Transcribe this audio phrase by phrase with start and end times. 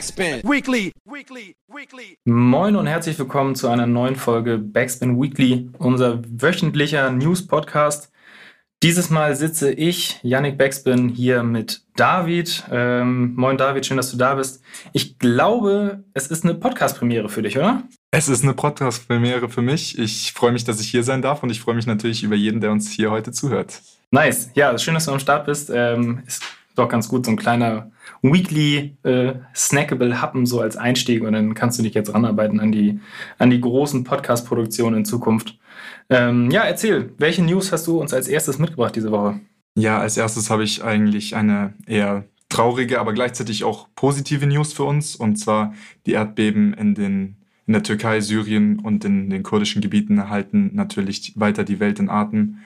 [0.00, 0.92] Backspin Weekly.
[1.04, 1.54] Weekly.
[1.68, 2.16] Weekly.
[2.24, 8.10] Moin und herzlich willkommen zu einer neuen Folge Backspin Weekly, unser wöchentlicher News-Podcast.
[8.82, 12.64] Dieses Mal sitze ich, Yannick Backspin, hier mit David.
[12.70, 14.62] Ähm, moin David, schön, dass du da bist.
[14.94, 17.82] Ich glaube, es ist eine Podcast-Premiere für dich, oder?
[18.10, 19.98] Es ist eine Podcast-Premiere für mich.
[19.98, 22.62] Ich freue mich, dass ich hier sein darf und ich freue mich natürlich über jeden,
[22.62, 23.82] der uns hier heute zuhört.
[24.12, 24.50] Nice.
[24.54, 25.70] Ja, schön, dass du am Start bist.
[25.70, 26.22] Ähm,
[26.74, 27.90] doch ganz gut, so ein kleiner
[28.22, 32.72] Weekly äh, snackable Happen so als Einstieg und dann kannst du dich jetzt ranarbeiten an
[32.72, 33.00] die,
[33.38, 35.58] an die großen Podcast-Produktionen in Zukunft.
[36.08, 39.40] Ähm, ja, erzähl, welche News hast du uns als erstes mitgebracht diese Woche?
[39.76, 44.84] Ja, als erstes habe ich eigentlich eine eher traurige, aber gleichzeitig auch positive News für
[44.84, 45.74] uns und zwar
[46.06, 47.36] die Erdbeben in den
[47.70, 52.10] in der Türkei, Syrien und in den kurdischen Gebieten halten natürlich weiter die Welt in
[52.10, 52.58] Atem.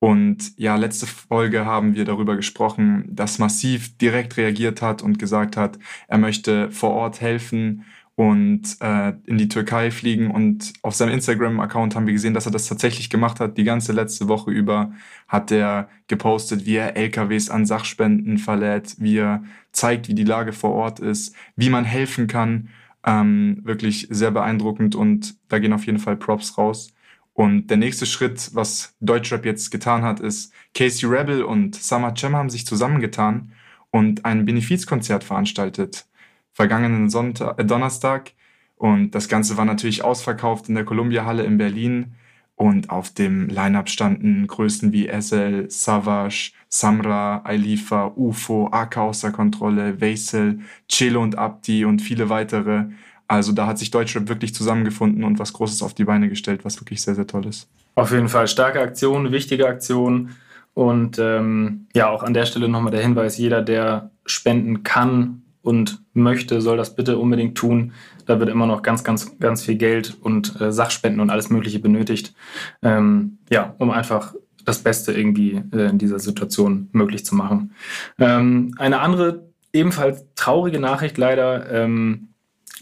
[0.00, 5.56] Und ja, letzte Folge haben wir darüber gesprochen, dass Massiv direkt reagiert hat und gesagt
[5.56, 7.84] hat, er möchte vor Ort helfen
[8.18, 10.30] und äh, in die Türkei fliegen.
[10.30, 13.56] Und auf seinem Instagram-Account haben wir gesehen, dass er das tatsächlich gemacht hat.
[13.56, 14.92] Die ganze letzte Woche über
[15.28, 20.52] hat er gepostet, wie er LKWs an Sachspenden verlädt, wie er zeigt, wie die Lage
[20.52, 22.70] vor Ort ist, wie man helfen kann.
[23.04, 26.92] Ähm, wirklich sehr beeindruckend und da gehen auf jeden Fall Props raus.
[27.38, 32.34] Und der nächste Schritt, was Deutschrap jetzt getan hat, ist, Casey Rebel und Summer Cem
[32.34, 33.52] haben sich zusammengetan
[33.92, 36.08] und ein Benefizkonzert veranstaltet.
[36.52, 38.32] Vergangenen Sonntag, äh, Donnerstag.
[38.74, 42.16] Und das Ganze war natürlich ausverkauft in der Columbia Halle in Berlin.
[42.56, 50.00] Und auf dem Line-Up standen Größen wie SL, Savage, Samra, Ailifa, UFO, AK außer Kontrolle,
[50.00, 50.58] Vaisel,
[50.88, 52.86] Chelo und Abdi und viele weitere.
[53.28, 56.80] Also da hat sich Deutschrap wirklich zusammengefunden und was Großes auf die Beine gestellt, was
[56.80, 57.68] wirklich sehr, sehr toll ist.
[57.94, 60.30] Auf jeden Fall starke Aktion, wichtige Aktion.
[60.74, 66.00] Und ähm, ja, auch an der Stelle nochmal der Hinweis, jeder, der spenden kann und
[66.14, 67.92] möchte, soll das bitte unbedingt tun.
[68.26, 71.80] Da wird immer noch ganz, ganz, ganz viel Geld und äh, Sachspenden und alles Mögliche
[71.80, 72.34] benötigt.
[72.82, 74.34] Ähm, ja, um einfach
[74.64, 77.72] das Beste irgendwie äh, in dieser Situation möglich zu machen.
[78.18, 81.70] Ähm, eine andere, ebenfalls traurige Nachricht leider.
[81.70, 82.27] Ähm,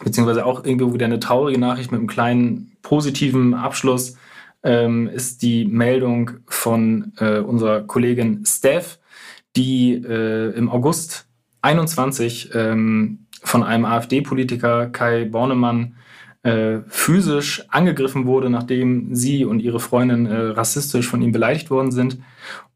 [0.05, 4.17] beziehungsweise auch irgendwo wieder eine traurige Nachricht mit einem kleinen positiven Abschluss,
[4.63, 8.99] ähm, ist die Meldung von äh, unserer Kollegin Steph,
[9.55, 11.27] die äh, im August
[11.63, 15.95] 21 ähm, von einem AfD-Politiker Kai Bornemann
[16.43, 21.91] äh, physisch angegriffen wurde, nachdem sie und ihre Freundin äh, rassistisch von ihm beleidigt worden
[21.91, 22.19] sind.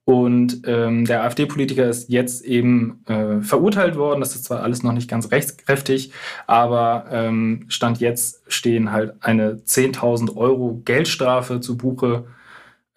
[0.05, 4.21] Und ähm, der AfD-Politiker ist jetzt eben äh, verurteilt worden.
[4.21, 6.12] Das ist zwar alles noch nicht ganz rechtskräftig,
[6.47, 12.25] aber ähm, Stand jetzt stehen halt eine 10.000 Euro Geldstrafe zu Buche.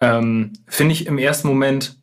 [0.00, 2.02] Ähm, Finde ich im ersten Moment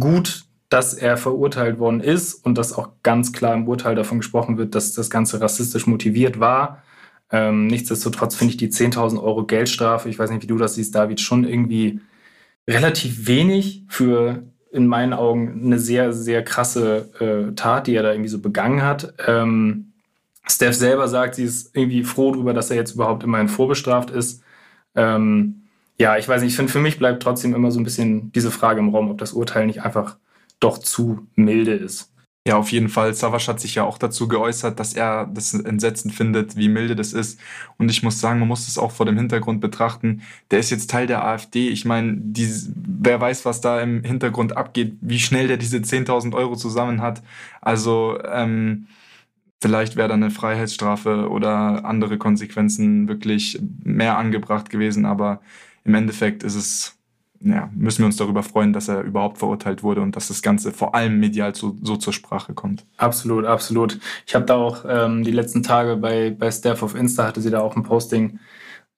[0.00, 4.58] gut, dass er verurteilt worden ist und dass auch ganz klar im Urteil davon gesprochen
[4.58, 6.82] wird, dass das Ganze rassistisch motiviert war.
[7.30, 10.94] Ähm, nichtsdestotrotz finde ich die 10.000 Euro Geldstrafe, ich weiß nicht, wie du das siehst,
[10.94, 12.00] David, schon irgendwie
[12.68, 18.12] relativ wenig für in meinen Augen eine sehr, sehr krasse äh, Tat, die er da
[18.12, 19.14] irgendwie so begangen hat.
[19.26, 19.92] Ähm,
[20.46, 24.42] Steph selber sagt, sie ist irgendwie froh darüber, dass er jetzt überhaupt immerhin vorbestraft ist.
[24.94, 25.62] Ähm,
[25.98, 28.50] ja, ich weiß nicht, ich finde, für mich bleibt trotzdem immer so ein bisschen diese
[28.50, 30.16] Frage im Raum, ob das Urteil nicht einfach
[30.60, 32.12] doch zu milde ist.
[32.46, 33.12] Ja, auf jeden Fall.
[33.12, 37.12] Savasch hat sich ja auch dazu geäußert, dass er das entsetzend findet, wie milde das
[37.12, 37.38] ist.
[37.76, 40.22] Und ich muss sagen, man muss das auch vor dem Hintergrund betrachten.
[40.50, 41.68] Der ist jetzt Teil der AfD.
[41.68, 46.56] Ich meine, wer weiß, was da im Hintergrund abgeht, wie schnell der diese 10.000 Euro
[46.56, 47.22] zusammen hat.
[47.60, 48.86] Also ähm,
[49.60, 55.04] vielleicht wäre da eine Freiheitsstrafe oder andere Konsequenzen wirklich mehr angebracht gewesen.
[55.04, 55.42] Aber
[55.84, 56.97] im Endeffekt ist es
[57.40, 60.72] ja, müssen wir uns darüber freuen, dass er überhaupt verurteilt wurde und dass das Ganze
[60.72, 62.84] vor allem medial so, so zur Sprache kommt.
[62.96, 63.98] Absolut, absolut.
[64.26, 67.50] Ich habe da auch ähm, die letzten Tage bei, bei Steph auf Insta hatte sie
[67.50, 68.40] da auch ein Posting,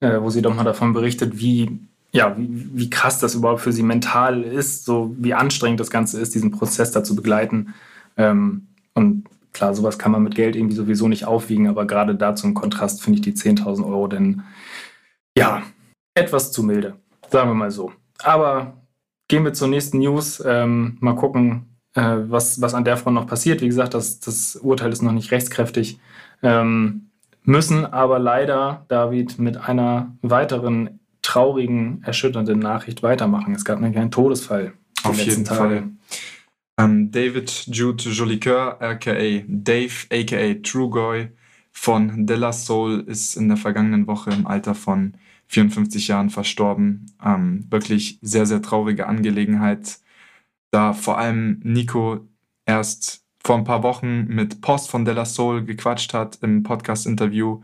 [0.01, 1.81] äh, wo sie doch mal davon berichtet, wie,
[2.13, 6.19] ja, wie, wie krass das überhaupt für sie mental ist, so wie anstrengend das Ganze
[6.19, 7.75] ist, diesen Prozess da zu begleiten.
[8.17, 12.35] Ähm, und klar, sowas kann man mit Geld irgendwie sowieso nicht aufwiegen, aber gerade da
[12.35, 14.45] zum Kontrast finde ich die 10.000 Euro denn,
[15.37, 15.63] ja,
[16.15, 16.97] etwas zu milde.
[17.29, 17.93] Sagen wir mal so.
[18.23, 18.75] Aber
[19.29, 20.43] gehen wir zur nächsten News.
[20.45, 23.61] Ähm, mal gucken, äh, was, was an der Front noch passiert.
[23.63, 25.99] Wie gesagt, das, das Urteil ist noch nicht rechtskräftig.
[26.43, 27.11] Ähm,
[27.43, 33.55] müssen aber leider, David, mit einer weiteren traurigen, erschütternden Nachricht weitermachen.
[33.55, 34.73] Es gab nämlich einen Todesfall.
[35.03, 35.59] Auf jeden Tage.
[35.59, 35.89] Fall.
[36.79, 41.29] Ähm, David Jude Jolicoeur, aka Dave, aka Trugoy
[41.73, 45.15] von De La Soul, ist in der vergangenen Woche im Alter von
[45.51, 47.07] 54 Jahren verstorben.
[47.25, 49.99] Ähm, wirklich sehr, sehr traurige Angelegenheit,
[50.71, 52.21] da vor allem Nico
[52.67, 57.63] erst vor ein paar Wochen mit Post von Della Soul gequatscht hat im Podcast-Interview.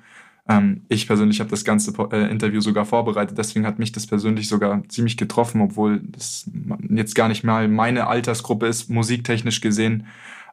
[0.49, 4.49] Ähm, ich persönlich habe das ganze äh, Interview sogar vorbereitet, deswegen hat mich das persönlich
[4.49, 6.51] sogar ziemlich getroffen, obwohl das
[6.91, 10.07] jetzt gar nicht mal meine Altersgruppe ist, musiktechnisch gesehen.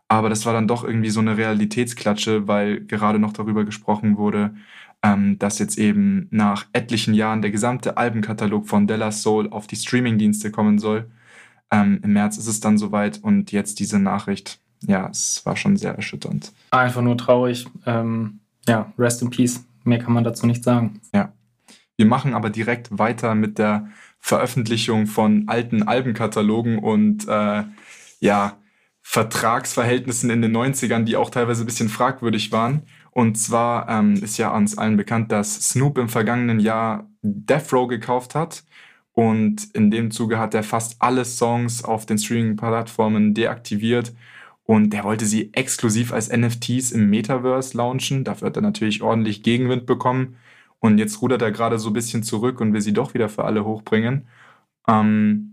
[0.07, 4.53] Aber das war dann doch irgendwie so eine Realitätsklatsche, weil gerade noch darüber gesprochen wurde,
[5.03, 9.75] ähm, dass jetzt eben nach etlichen Jahren der gesamte Albenkatalog von Della Soul auf die
[9.75, 11.11] Streamingdienste kommen soll.
[11.69, 14.59] Ähm, Im März ist es dann soweit und jetzt diese Nachricht.
[14.85, 16.51] Ja, es war schon sehr erschütternd.
[16.71, 17.67] Einfach nur traurig.
[17.85, 19.65] Ähm, ja, rest in peace.
[19.83, 21.01] Mehr kann man dazu nicht sagen.
[21.13, 21.33] Ja.
[21.97, 23.89] Wir machen aber direkt weiter mit der
[24.19, 27.63] Veröffentlichung von alten Albenkatalogen und äh,
[28.19, 28.57] ja,
[29.03, 32.83] Vertragsverhältnissen in den 90ern, die auch teilweise ein bisschen fragwürdig waren.
[33.11, 37.87] Und zwar ähm, ist ja uns allen bekannt, dass Snoop im vergangenen Jahr Death Row
[37.87, 38.63] gekauft hat.
[39.11, 44.13] Und in dem Zuge hat er fast alle Songs auf den Streaming-Plattformen deaktiviert.
[44.63, 48.23] Und er wollte sie exklusiv als NFTs im Metaverse launchen.
[48.23, 50.37] Dafür hat er natürlich ordentlich Gegenwind bekommen.
[50.79, 53.43] Und jetzt rudert er gerade so ein bisschen zurück und will sie doch wieder für
[53.45, 54.27] alle hochbringen.
[54.87, 55.52] Ähm,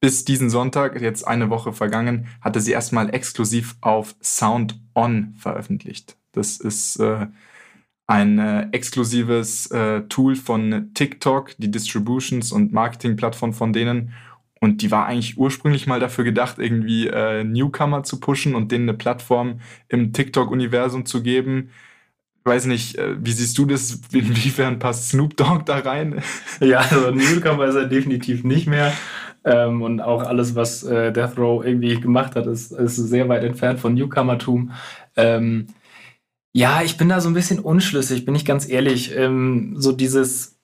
[0.00, 6.16] bis diesen Sonntag, jetzt eine Woche vergangen, hatte sie erstmal exklusiv auf Sound On veröffentlicht.
[6.32, 7.26] Das ist äh,
[8.06, 14.12] ein äh, exklusives äh, Tool von TikTok, die Distributions- und Marketing-Plattform von denen.
[14.60, 18.88] Und die war eigentlich ursprünglich mal dafür gedacht, irgendwie äh, Newcomer zu pushen und denen
[18.88, 21.70] eine Plattform im TikTok-Universum zu geben.
[22.44, 24.00] Weiß nicht, äh, wie siehst du das?
[24.12, 26.22] Inwiefern passt Snoop Dogg da rein?
[26.60, 28.92] Ja, also Newcomer ist er definitiv nicht mehr.
[29.44, 33.44] Ähm, und auch alles, was äh, Death Row irgendwie gemacht hat, ist, ist sehr weit
[33.44, 34.72] entfernt von Newcomertum.
[35.16, 35.68] Ähm,
[36.52, 39.16] ja, ich bin da so ein bisschen unschlüssig, bin ich ganz ehrlich.
[39.16, 40.58] Ähm, so dieses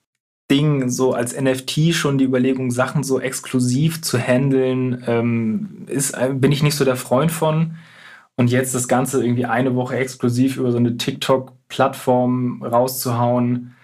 [0.50, 6.32] Ding, so als NFT schon die Überlegung, Sachen so exklusiv zu handeln, ähm, ist, äh,
[6.34, 7.76] bin ich nicht so der Freund von.
[8.36, 13.74] Und jetzt das Ganze irgendwie eine Woche exklusiv über so eine TikTok-Plattform rauszuhauen,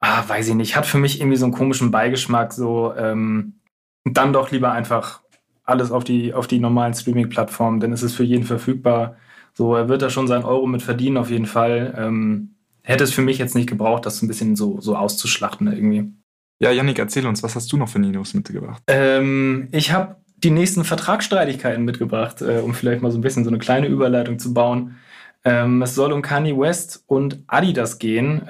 [0.00, 3.54] ah, weiß ich nicht, hat für mich irgendwie so einen komischen Beigeschmack, so ähm,
[4.04, 5.20] dann doch lieber einfach
[5.64, 9.16] alles auf die, auf die normalen Streaming-Plattformen, denn es ist für jeden verfügbar.
[9.54, 11.94] So, er wird da schon seinen Euro mit verdienen, auf jeden Fall.
[11.96, 16.12] Ähm, hätte es für mich jetzt nicht gebraucht, das ein bisschen so, so auszuschlachten irgendwie.
[16.58, 18.82] Ja, Yannick, erzähl uns, was hast du noch für Ninos mitgebracht?
[18.86, 23.50] Ähm, ich habe die nächsten Vertragsstreitigkeiten mitgebracht, äh, um vielleicht mal so ein bisschen so
[23.50, 24.96] eine kleine Überleitung zu bauen.
[25.44, 28.42] Ähm, es soll um Kanye West und Adidas gehen.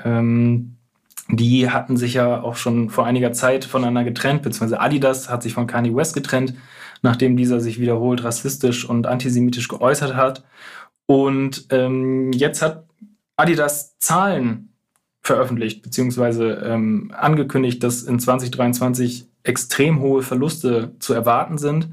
[1.29, 5.55] Die hatten sich ja auch schon vor einiger Zeit voneinander getrennt, beziehungsweise Adidas hat sich
[5.55, 6.55] von Kanye West getrennt,
[7.03, 10.45] nachdem dieser sich wiederholt rassistisch und antisemitisch geäußert hat.
[11.07, 12.87] Und ähm, jetzt hat
[13.37, 14.73] Adidas Zahlen
[15.23, 21.91] veröffentlicht, beziehungsweise ähm, angekündigt, dass in 2023 extrem hohe Verluste zu erwarten sind.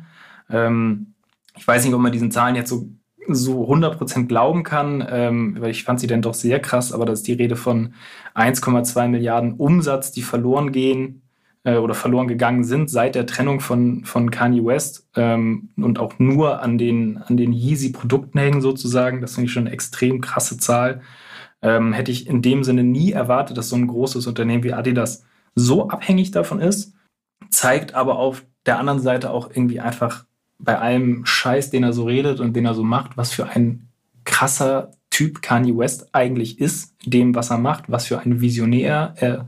[0.49, 1.13] Ähm,
[1.55, 2.89] ich weiß nicht, ob man diesen Zahlen jetzt so,
[3.35, 7.19] so 100% glauben kann, ähm, weil ich fand sie dann doch sehr krass, aber das
[7.19, 7.93] ist die Rede von
[8.35, 11.21] 1,2 Milliarden Umsatz, die verloren gehen
[11.63, 16.19] äh, oder verloren gegangen sind seit der Trennung von, von Kanye West ähm, und auch
[16.19, 19.21] nur an den, an den Yeezy-Produkten hängen sozusagen.
[19.21, 21.01] Das finde ich schon eine extrem krasse Zahl.
[21.61, 25.25] Ähm, hätte ich in dem Sinne nie erwartet, dass so ein großes Unternehmen wie Adidas
[25.55, 26.93] so abhängig davon ist,
[27.49, 30.25] zeigt aber auf der anderen Seite auch irgendwie einfach
[30.59, 33.87] bei allem Scheiß, den er so redet und den er so macht, was für ein
[34.25, 39.47] krasser Typ Kanye West eigentlich ist, dem, was er macht, was für ein Visionär er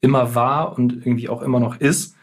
[0.00, 2.14] immer war und irgendwie auch immer noch ist.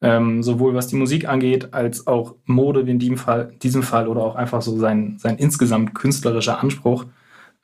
[0.00, 4.22] Ähm, sowohl was die Musik angeht, als auch Mode in diesem Fall, diesem Fall oder
[4.22, 7.06] auch einfach so sein, sein insgesamt künstlerischer Anspruch.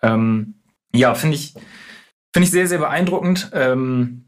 [0.02, 0.54] Ähm,
[0.94, 1.54] ja, finde ich,
[2.32, 3.50] finde ich sehr, sehr beeindruckend.
[3.52, 4.27] Ähm,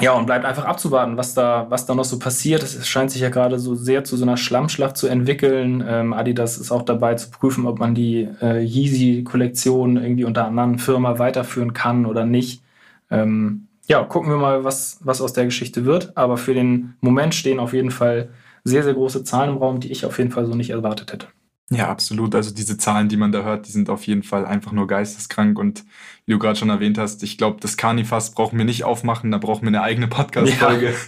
[0.00, 2.62] ja, und bleibt einfach abzuwarten, was da, was da noch so passiert.
[2.62, 5.84] Es scheint sich ja gerade so sehr zu so einer Schlammschlacht zu entwickeln.
[5.86, 10.48] Ähm, Adidas ist auch dabei zu prüfen, ob man die äh, Yeezy-Kollektion irgendwie unter einer
[10.48, 12.62] anderen Firma weiterführen kann oder nicht.
[13.10, 16.16] Ähm, ja, gucken wir mal, was, was aus der Geschichte wird.
[16.16, 18.28] Aber für den Moment stehen auf jeden Fall
[18.62, 21.26] sehr, sehr große Zahlen im Raum, die ich auf jeden Fall so nicht erwartet hätte.
[21.70, 22.34] Ja, absolut.
[22.34, 25.58] Also diese Zahlen, die man da hört, die sind auf jeden Fall einfach nur geisteskrank.
[25.58, 25.84] Und
[26.24, 29.38] wie du gerade schon erwähnt hast, ich glaube, das Carnifast brauchen wir nicht aufmachen, da
[29.38, 30.90] brauchen wir eine eigene Podcast-Folge.
[30.90, 30.96] Ja.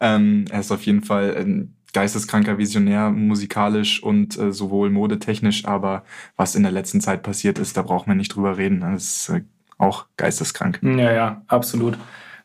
[0.00, 6.02] Ähm, er ist auf jeden Fall ein geisteskranker Visionär, musikalisch und äh, sowohl modetechnisch, aber
[6.36, 8.80] was in der letzten Zeit passiert ist, da brauchen wir nicht drüber reden.
[8.80, 9.44] Das ist äh,
[9.78, 10.80] auch geisteskrank.
[10.82, 11.96] Ja, ja, absolut.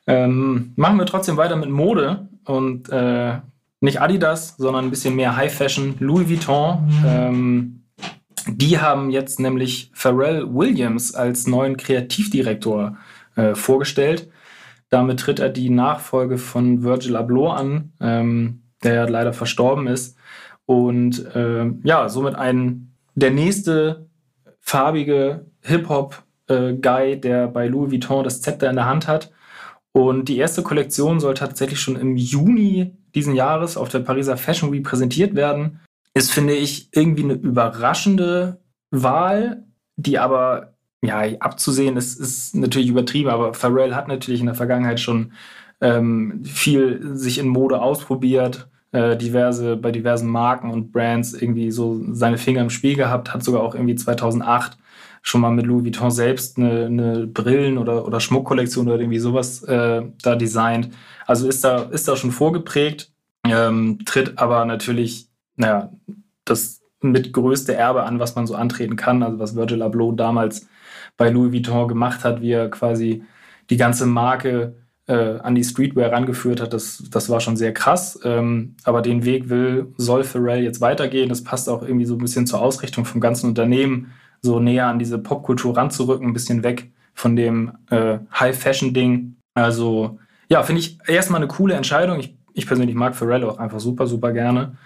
[0.07, 3.39] Ähm, machen wir trotzdem weiter mit Mode und äh,
[3.81, 6.85] nicht Adidas, sondern ein bisschen mehr High Fashion, Louis Vuitton.
[6.85, 7.05] Mhm.
[7.05, 7.83] Ähm,
[8.47, 12.97] die haben jetzt nämlich Pharrell Williams als neuen Kreativdirektor
[13.35, 14.29] äh, vorgestellt.
[14.89, 20.17] Damit tritt er die Nachfolge von Virgil Abloh an, ähm, der ja leider verstorben ist.
[20.65, 24.07] Und äh, ja, somit ein der nächste
[24.61, 29.31] farbige Hip-Hop-Guy, äh, der bei Louis Vuitton das Zepter in der Hand hat.
[29.91, 34.71] Und die erste Kollektion soll tatsächlich schon im Juni diesen Jahres auf der Pariser Fashion
[34.71, 35.79] Week präsentiert werden.
[36.13, 38.59] Ist, finde ich, irgendwie eine überraschende
[38.91, 39.63] Wahl,
[39.95, 44.99] die aber, ja, abzusehen ist, ist natürlich übertrieben, aber Pharrell hat natürlich in der Vergangenheit
[44.99, 45.33] schon
[45.81, 52.01] ähm, viel sich in Mode ausprobiert, äh, diverse, bei diversen Marken und Brands irgendwie so
[52.11, 54.77] seine Finger im Spiel gehabt, hat sogar auch irgendwie 2008
[55.21, 59.63] schon mal mit Louis Vuitton selbst eine, eine Brillen- oder, oder Schmuckkollektion oder irgendwie sowas
[59.63, 60.89] äh, da designt.
[61.25, 63.11] Also ist da, ist da schon vorgeprägt,
[63.45, 65.91] ähm, tritt aber natürlich, naja,
[66.45, 69.23] das mit größte Erbe an, was man so antreten kann.
[69.23, 70.67] Also was Virgil Abloh damals
[71.17, 73.23] bei Louis Vuitton gemacht hat, wie er quasi
[73.69, 74.75] die ganze Marke
[75.07, 78.19] äh, an die Streetwear rangeführt hat, das, das war schon sehr krass.
[78.23, 81.29] Ähm, aber den Weg will, soll Pharrell jetzt weitergehen.
[81.29, 84.11] Das passt auch irgendwie so ein bisschen zur Ausrichtung vom ganzen Unternehmen
[84.41, 89.35] so näher an diese Popkultur ranzurücken, ein bisschen weg von dem äh, High-Fashion-Ding.
[89.53, 92.19] Also ja, finde ich erstmal eine coole Entscheidung.
[92.19, 94.77] Ich, ich persönlich mag Pharrell auch einfach super, super gerne.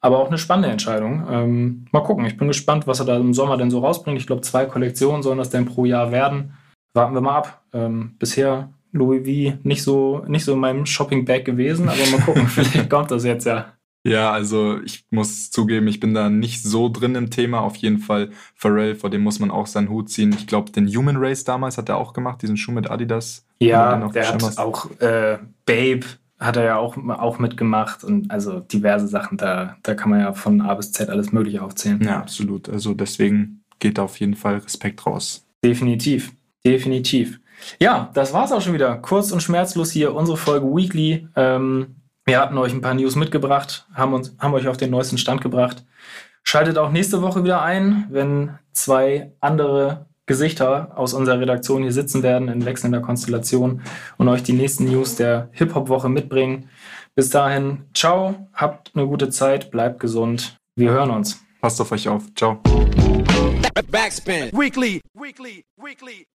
[0.00, 1.26] Aber auch eine spannende Entscheidung.
[1.30, 4.18] Ähm, mal gucken, ich bin gespannt, was er da im Sommer denn so rausbringt.
[4.18, 6.54] Ich glaube, zwei Kollektionen sollen das denn pro Jahr werden.
[6.92, 7.62] Warten wir mal ab.
[7.72, 12.46] Ähm, bisher Louis V nicht so, nicht so in meinem Shopping-Bag gewesen, aber mal gucken,
[12.48, 13.72] vielleicht kommt das jetzt ja.
[14.04, 17.60] Ja, also ich muss zugeben, ich bin da nicht so drin im Thema.
[17.60, 20.34] Auf jeden Fall Pharrell, vor dem muss man auch seinen Hut ziehen.
[20.36, 23.46] Ich glaube, den Human Race damals hat er auch gemacht, diesen Schuh mit Adidas.
[23.60, 26.00] Ja, der hat auch äh, Babe
[26.42, 30.32] hat er ja auch, auch mitgemacht und also diverse Sachen, da, da kann man ja
[30.32, 32.02] von A bis Z alles Mögliche aufzählen.
[32.02, 32.68] Ja, absolut.
[32.68, 35.46] Also deswegen geht da auf jeden Fall Respekt raus.
[35.64, 36.32] Definitiv,
[36.66, 37.40] definitiv.
[37.80, 38.96] Ja, das war's auch schon wieder.
[38.96, 41.28] Kurz und schmerzlos hier unsere Folge Weekly.
[41.36, 41.94] Ähm,
[42.24, 45.40] wir hatten euch ein paar News mitgebracht, haben, uns, haben euch auf den neuesten Stand
[45.40, 45.84] gebracht.
[46.44, 52.22] Schaltet auch nächste Woche wieder ein, wenn zwei andere Gesichter aus unserer Redaktion hier sitzen
[52.22, 53.82] werden in wechselnder Konstellation
[54.18, 56.68] und euch die nächsten News der Hip-Hop-Woche mitbringen.
[57.14, 60.56] Bis dahin, ciao, habt eine gute Zeit, bleibt gesund.
[60.76, 61.44] Wir hören uns.
[61.60, 62.24] Passt auf euch auf.
[62.34, 62.60] Ciao.
[63.90, 64.50] Backspin.
[64.52, 66.26] Weekly, weekly, weekly.